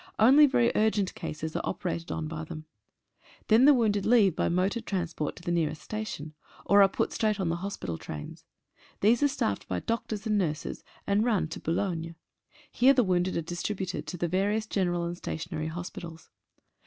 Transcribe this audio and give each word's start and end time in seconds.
Only 0.17 0.47
very 0.47 0.71
urgent 0.73 1.13
cases 1.13 1.55
are 1.55 1.61
operated 1.63 2.11
on 2.11 2.27
by 2.27 2.43
them. 2.43 2.65
Then 3.49 3.65
the 3.65 3.73
wounded 3.75 4.03
leave 4.03 4.35
by 4.35 4.49
motor 4.49 4.81
transport 4.81 5.35
to 5.35 5.43
the 5.43 5.51
nearest 5.51 5.83
station, 5.83 6.33
or 6.65 6.81
are 6.81 6.87
put 6.89 7.13
straight 7.13 7.39
on 7.39 7.49
the 7.49 7.57
hospital 7.57 7.99
trains. 7.99 8.43
These 9.01 9.21
are 9.21 9.27
staffed 9.27 9.67
by 9.67 9.79
doctors 9.79 10.25
and 10.25 10.39
nurses, 10.39 10.83
and 11.05 11.23
run 11.23 11.49
to 11.49 11.59
Boulogne. 11.59 12.15
Here 12.71 12.93
the 12.95 13.03
wounded 13.03 13.37
are 13.37 13.45
16 13.45 13.45
CANADIAN 13.45 13.45
NURSES. 13.45 13.99
distributed 14.03 14.07
to 14.07 14.17
the 14.17 14.27
various 14.27 14.65
general 14.65 15.03
and 15.05 15.15
stationary 15.15 15.69
hospi 15.69 16.01
tals. 16.01 16.29